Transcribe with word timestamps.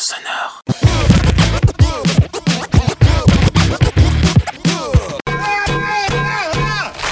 sonore. 0.00 0.62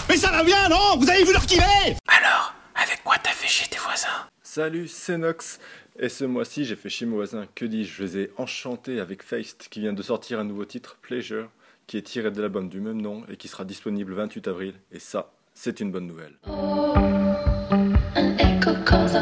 Mais 0.09 0.17
ça 0.17 0.31
va 0.31 0.43
bien, 0.43 0.69
non 0.71 0.97
Vous 0.99 1.09
avez 1.11 1.23
vu 1.23 1.33
leur 1.33 1.45
qu'il 1.45 1.59
est 1.61 1.97
Alors, 2.07 2.55
avec 2.75 3.05
quoi 3.05 3.17
t'as 3.23 3.31
fait 3.31 3.47
chier 3.47 3.69
tes 3.69 3.79
voisins 3.79 4.09
Salut, 4.43 4.89
c'est 4.89 5.19
Nox. 5.19 5.59
Et 5.99 6.09
ce 6.09 6.25
mois-ci, 6.25 6.65
j'ai 6.65 6.77
fait 6.77 6.89
chez 6.89 7.05
mes 7.05 7.15
voisins. 7.15 7.47
Que 7.55 7.67
dis-je 7.67 7.93
Je 7.97 8.03
les 8.05 8.19
ai 8.19 8.33
enchantés 8.39 9.01
avec 9.01 9.23
Feist, 9.23 9.69
qui 9.71 9.81
vient 9.81 9.93
de 9.93 10.03
sortir 10.03 10.41
un 10.41 10.45
nouveau 10.45 10.65
titre, 10.65 10.97
Pleasure, 11.03 11.51
qui 11.87 11.99
est 11.99 12.03
tiré 12.03 12.31
de 12.31 12.41
l'album 12.41 12.71
du 12.71 12.81
même 12.81 13.03
nom 13.03 13.23
et 13.31 13.37
qui 13.37 13.49
sera 13.49 13.65
disponible 13.67 14.13
le 14.13 14.17
28 14.17 14.49
avril. 14.49 14.75
Et 14.93 14.99
ça, 14.99 15.31
c'est 15.53 15.81
une 15.81 15.93
bonne 15.93 16.07
nouvelle. 16.07 16.39
An 18.17 18.37
echo 18.39 18.73
calls 18.87 19.15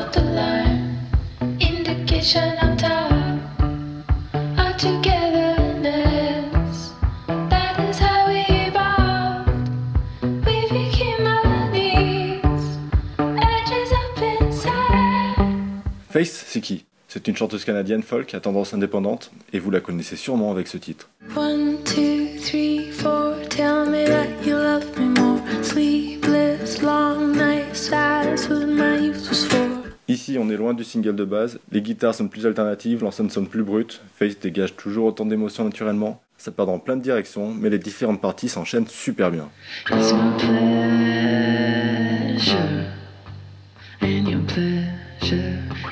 Feist, 16.16 16.46
c'est 16.48 16.62
qui? 16.62 16.86
C'est 17.08 17.28
une 17.28 17.36
chanteuse 17.36 17.66
canadienne 17.66 18.02
folk 18.02 18.32
à 18.32 18.40
tendance 18.40 18.72
indépendante, 18.72 19.30
et 19.52 19.58
vous 19.58 19.70
la 19.70 19.80
connaissez 19.80 20.16
sûrement 20.16 20.50
avec 20.50 20.66
ce 20.66 20.78
titre. 20.78 21.10
One, 21.36 21.76
two, 21.84 22.40
three, 22.42 22.90
four. 22.90 23.34
Tell 23.50 23.84
me 23.86 24.06
that 24.06 24.28
you 24.42 24.54
love 24.54 24.86
me 24.98 25.08
more. 25.20 25.38
Sleepless, 25.62 26.80
long 26.80 27.32
nights. 27.36 27.90
That's 27.90 28.48
what 28.48 28.64
my 28.64 29.08
youth 29.08 29.28
was 29.28 29.44
for. 29.44 29.60
Ici, 30.08 30.38
on 30.38 30.48
est 30.48 30.56
loin 30.56 30.72
du 30.72 30.84
single 30.84 31.16
de 31.16 31.24
base, 31.26 31.58
les 31.70 31.82
guitares 31.82 32.14
sont 32.14 32.28
plus 32.28 32.46
alternatives, 32.46 33.02
l'ensemble 33.02 33.30
sonne 33.30 33.48
plus 33.48 33.62
brute, 33.62 34.00
Face 34.14 34.40
dégage 34.40 34.74
toujours 34.74 35.04
autant 35.08 35.26
d'émotions 35.26 35.64
naturellement, 35.64 36.22
ça 36.38 36.50
part 36.50 36.64
dans 36.64 36.78
plein 36.78 36.96
de 36.96 37.02
directions, 37.02 37.52
mais 37.52 37.68
les 37.68 37.78
différentes 37.78 38.22
parties 38.22 38.48
s'enchaînent 38.48 38.88
super 38.88 39.30
bien. 39.30 39.50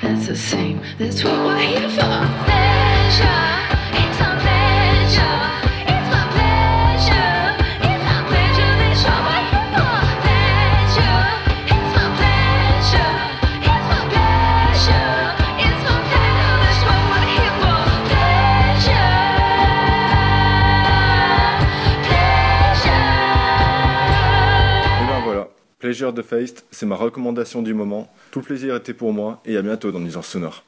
That's 0.03 0.27
the 0.27 0.37
same. 0.37 0.81
That's 0.99 1.25
what 1.25 1.33
we're 1.45 1.59
here 1.59 1.89
for. 1.91 2.44
Pleasure 25.85 26.15
de 26.15 26.23
Feist, 26.23 26.65
c'est 26.71 26.87
ma 26.87 26.97
recommandation 26.97 27.61
du 27.61 27.75
moment, 27.75 28.11
tout 28.31 28.41
plaisir 28.41 28.75
était 28.75 28.95
pour 28.95 29.13
moi, 29.13 29.43
et 29.45 29.59
à 29.59 29.61
bientôt 29.61 29.93
dans 29.93 30.01
Nuisance 30.01 30.29
Sonore. 30.29 30.65